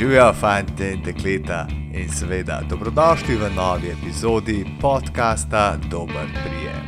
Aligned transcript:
Živijo 0.00 0.32
fanti 0.32 0.84
in 0.84 1.02
dekleta 1.04 1.66
in 1.94 2.08
seveda 2.08 2.62
dobrodošli 2.68 3.36
v 3.36 3.50
novi 3.56 3.90
epizodi 3.90 4.64
podcasta 4.80 5.76
Dober 5.90 6.26
prijem. 6.44 6.84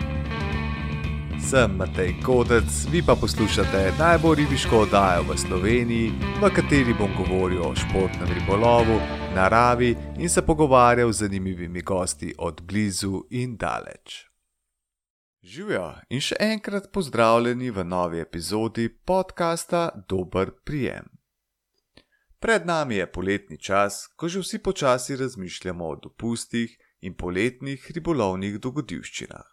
Sem 1.51 1.77
Matej 1.77 2.15
Kodec, 2.25 2.87
vi 2.93 3.03
pa 3.07 3.15
poslušate 3.15 3.93
najbolj 3.99 4.37
ribiško 4.37 4.79
oddajo 4.79 5.23
v 5.29 5.39
Sloveniji, 5.39 6.13
v 6.41 6.51
kateri 6.57 6.95
bom 6.99 7.13
govoril 7.17 7.61
o 7.63 7.75
športnem 7.77 8.33
ribolovu, 8.33 8.97
naravi 9.35 9.97
in 10.19 10.29
se 10.29 10.43
pogovarjal 10.43 11.13
z 11.13 11.19
zanimivimi 11.19 11.83
gosti 11.83 12.35
od 12.39 12.63
blizu 12.63 13.25
in 13.31 13.57
daleč. 13.57 14.25
Živijo 15.43 15.95
in 16.09 16.21
še 16.21 16.37
enkrat 16.41 16.89
pozdravljeni 16.93 17.71
v 17.71 17.85
novi 17.85 18.21
epizodi 18.21 18.89
podcasta 18.89 19.91
Dober 20.09 20.51
prijem. 20.65 21.22
Pred 22.43 22.67
nami 22.67 22.97
je 22.97 23.13
poletni 23.13 23.59
čas, 23.59 24.09
ko 24.17 24.29
že 24.29 24.41
vsi 24.43 24.59
počasi 24.59 25.17
razmišljamo 25.17 25.89
o 25.89 25.97
dopustih 25.97 26.75
in 27.01 27.15
poletnih 27.15 27.91
ribolovnih 27.95 28.59
dogodivščinah. 28.59 29.47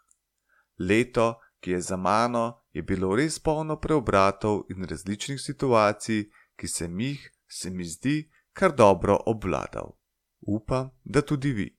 Leto, 0.79 1.35
ki 1.61 1.71
je 1.71 1.81
za 1.81 1.97
mano, 1.97 2.63
je 2.73 2.81
bilo 2.81 3.15
res 3.15 3.39
polno 3.39 3.77
preobratov 3.77 4.63
in 4.73 4.87
različnih 4.89 5.41
situacij, 5.41 6.31
ki 6.57 6.67
sem 6.67 6.99
jih, 6.99 7.29
se 7.47 7.69
mi 7.69 7.85
zdi, 7.85 8.31
kar 8.53 8.73
dobro 8.75 9.19
obvladal. 9.25 9.93
Upam, 10.41 10.89
da 11.03 11.21
tudi 11.21 11.51
vi. 11.53 11.69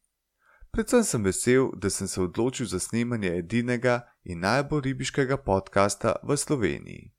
Predvsem 0.70 1.04
sem 1.04 1.24
vesel, 1.24 1.72
da 1.74 1.90
sem 1.90 2.08
se 2.08 2.22
odločil 2.22 2.66
za 2.66 2.78
snemanje 2.78 3.34
edinega 3.38 4.06
in 4.24 4.46
najbolj 4.46 4.82
ribiškega 4.82 5.36
podcasta 5.42 6.20
v 6.22 6.36
Sloveniji. 6.36 7.10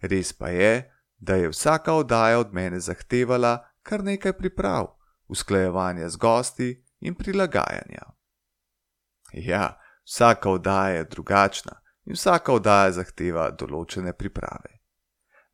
Res 0.00 0.32
pa 0.32 0.50
je, 0.50 0.90
da 1.22 1.34
je 1.34 1.48
vsaka 1.48 1.92
oddaja 1.92 2.38
od 2.38 2.54
mene 2.54 2.80
zahtevala 2.80 3.68
kar 3.82 4.04
nekaj 4.04 4.32
priprav, 4.32 4.86
usklajevanja 5.28 6.08
z 6.08 6.16
gosti 6.16 6.84
in 7.00 7.14
prilagajanja. 7.14 8.02
Ja, 9.32 9.78
vsaka 10.04 10.50
oddaja 10.50 10.96
je 10.96 11.04
drugačna 11.04 11.78
in 12.04 12.18
vsaka 12.18 12.52
oddaja 12.52 12.90
zahteva 12.98 13.50
določene 13.50 14.12
priprave. 14.12 14.82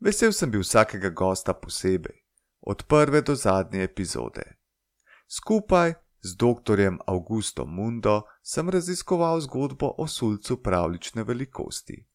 Vesel 0.01 0.33
sem 0.33 0.51
bil 0.51 0.65
vsakega 0.65 1.11
gosta 1.11 1.53
posebej, 1.53 2.17
od 2.61 2.87
prve 2.89 3.21
do 3.21 3.37
zadnje 3.37 3.85
epizode. 3.85 4.45
Skupaj 5.29 5.95
z 6.23 6.37
dr. 6.37 6.81
Augustom 7.07 7.75
Mundo 7.75 8.23
sem 8.43 8.71
raziskoval 8.71 9.41
zgodbo 9.41 9.95
o 9.99 10.07
sulcu 10.09 10.63
pravlične 10.63 11.25
velikosti. 11.25 12.07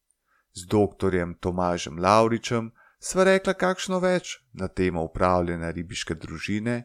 Z 0.53 0.65
dr. 0.65 1.37
Tomažem 1.39 1.99
Lauričem 1.99 2.71
sva 3.03 3.25
rekla 3.27 3.53
kakšno 3.53 3.99
več 3.99 4.37
na 4.53 4.69
temo 4.71 5.03
upravljanja 5.03 5.71
ribiške 5.75 6.15
družine, 6.15 6.75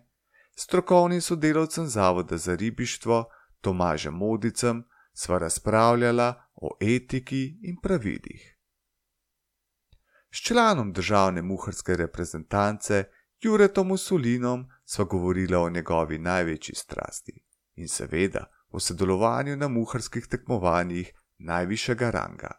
strokovnim 0.58 1.22
sodelavcem 1.22 1.86
Zavoda 1.86 2.36
za 2.36 2.54
ribištvo 2.54 3.24
Tomažem 3.60 4.14
Modicem 4.14 4.82
sva 5.12 5.38
razpravljala 5.38 6.34
o 6.54 6.76
etiki 6.80 7.58
in 7.62 7.76
pravilih. 7.82 8.54
S 10.30 10.42
članom 10.42 10.92
državne 10.92 11.42
muharske 11.42 11.96
reprezentance 11.96 13.04
Juretom 13.40 13.90
Usulinom 13.90 14.66
sva 14.84 15.04
govorila 15.04 15.58
o 15.58 15.70
njegovi 15.70 16.18
največji 16.18 16.74
strasti 16.74 17.44
in 17.74 17.88
seveda 17.88 18.44
o 18.70 18.80
sodelovanju 18.80 19.56
na 19.56 19.68
muharskih 19.68 20.26
tekmovanjih 20.26 21.12
najvišjega 21.38 22.10
ranga. 22.10 22.50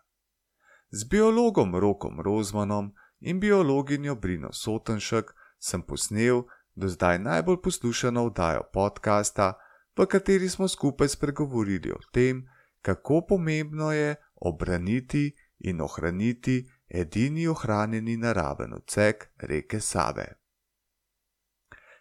Z 0.90 1.10
biologom 1.10 1.76
Rokom 1.76 2.22
Rozmanom 2.22 2.94
in 3.20 3.40
biologinjo 3.40 4.16
Brino 4.16 4.54
Sotenšek 4.54 5.34
sem 5.60 5.82
posnel 5.82 6.44
do 6.76 6.88
zdaj 6.88 7.20
najbolj 7.20 7.62
poslušano 7.62 8.26
oddajo 8.26 8.64
podcasta, 8.74 9.54
v 9.98 10.06
kateri 10.06 10.50
smo 10.50 10.68
skupaj 10.68 11.08
spregovorili 11.08 11.92
o 11.92 12.00
tem, 12.12 12.48
kako 12.82 13.26
pomembno 13.28 13.92
je 13.92 14.16
obraniti 14.36 15.36
in 15.60 15.82
ohraniti 15.82 16.70
edini 16.88 17.48
ohranjeni 17.48 18.18
naraven 18.18 18.74
odsek 18.74 19.30
reke 19.38 19.80
Save. 19.80 20.28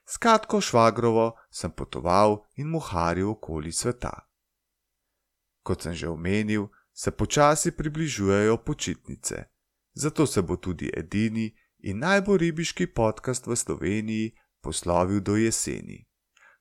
S 0.07 0.17
Katko 0.17 0.61
Švagrovo 0.61 1.33
sem 1.51 1.71
potoval 1.71 2.47
in 2.57 2.71
muharil 2.71 3.31
okoli 3.31 3.73
sveta. 3.73 4.29
Kot 5.63 5.83
sem 5.83 5.93
že 5.93 6.09
omenil, 6.09 6.69
se 6.93 7.11
počasi 7.11 7.71
približujejo 7.71 8.57
počitnice 8.57 9.58
zato 9.99 10.27
se 10.27 10.43
bo 10.43 10.57
tudi 10.57 10.91
edini 10.97 11.55
in 11.79 11.99
najbolj 11.99 12.39
ribiški 12.39 12.87
podcast 12.87 13.47
v 13.47 13.57
Sloveniji 13.57 14.33
poslovil 14.61 15.21
do 15.21 15.37
jeseni. 15.37 16.09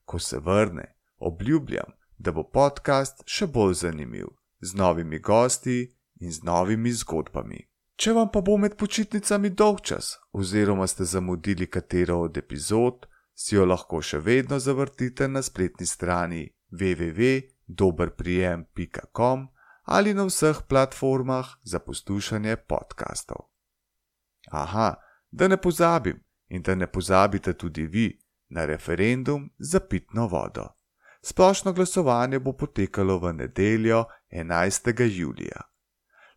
Ko 0.06 0.20
se 0.20 0.40
vrne, 0.40 0.96
obljubljam, 1.18 1.92
da 2.18 2.32
bo 2.32 2.44
podcast 2.44 3.24
še 3.26 3.48
bolj 3.48 3.74
zanimiv, 3.74 4.28
z 4.62 4.74
novimi 4.74 5.20
gosti 5.20 5.96
in 6.20 6.32
z 6.32 6.44
novimi 6.44 6.92
zgodbami. 6.92 7.70
Če 7.96 8.14
vam 8.14 8.30
pa 8.34 8.42
bo 8.42 8.58
med 8.58 8.76
počitnicami 8.78 9.50
dolg 9.50 9.82
čas, 9.82 10.18
oziroma 10.32 10.88
ste 10.88 11.06
zamudili 11.06 11.68
katero 11.70 12.20
od 12.26 12.38
epizod, 12.38 13.08
si 13.34 13.56
jo 13.56 13.66
lahko 13.66 14.02
še 14.02 14.18
vedno 14.18 14.60
zavrtite 14.60 15.28
na 15.28 15.42
spletni 15.42 15.86
strani 15.86 16.54
www.dobrprijem.com 16.72 19.48
ali 19.88 20.14
na 20.14 20.26
vseh 20.28 20.62
platformah 20.68 21.48
za 21.64 21.80
poslušanje 21.80 22.56
podkastov. 22.56 23.48
Aha, 24.52 24.96
da 25.32 25.48
ne 25.48 25.58
pozabim 25.58 26.20
in 26.48 26.62
da 26.62 26.76
ne 26.76 26.88
pozabite 26.88 27.54
tudi 27.54 27.88
vi 27.88 28.20
na 28.50 28.66
referendum 28.66 29.50
za 29.60 29.80
pitno 29.80 30.28
vodo. 30.28 30.68
Splošno 31.22 31.74
glasovanje 31.74 32.40
bo 32.40 32.54
potekalo 32.54 33.20
v 33.20 33.34
nedeljo 33.34 34.06
11. 34.32 35.18
julija. 35.18 35.62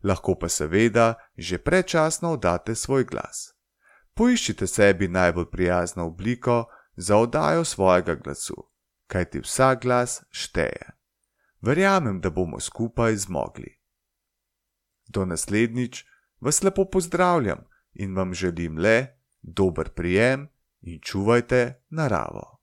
Lahko 0.02 0.34
pa 0.34 0.48
seveda 0.48 1.14
že 1.36 1.58
predčasno 1.58 2.32
oddate 2.32 2.74
svoj 2.74 3.04
glas. 3.04 3.54
Poiščite 4.14 4.66
sebi 4.66 5.08
najbolj 5.08 5.50
prijazno 5.50 6.06
obliko 6.06 6.64
za 6.96 7.16
oddajo 7.16 7.64
svojega 7.64 8.14
glasu, 8.14 8.70
kajti 9.06 9.40
vsak 9.40 9.82
glas 9.82 10.22
šteje. 10.30 10.99
Verjamem, 11.60 12.20
da 12.20 12.30
bomo 12.30 12.60
skupaj 12.60 13.16
zmogli. 13.16 13.78
Do 15.08 15.24
naslednjič 15.24 16.04
vas 16.40 16.62
lepo 16.62 16.84
pozdravljam 16.84 17.64
in 17.92 18.14
vam 18.16 18.34
želim 18.34 18.78
le 18.78 19.06
dober 19.42 19.88
prijem 19.88 20.48
in 20.80 21.00
čuvajte 21.02 21.82
naravo. 21.88 22.59